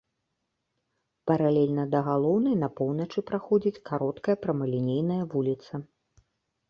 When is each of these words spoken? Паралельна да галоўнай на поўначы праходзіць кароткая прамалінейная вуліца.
Паралельна 1.31 1.83
да 1.93 1.99
галоўнай 2.07 2.55
на 2.63 2.69
поўначы 2.79 3.19
праходзіць 3.33 3.83
кароткая 3.93 4.35
прамалінейная 4.47 5.23
вуліца. 5.35 5.73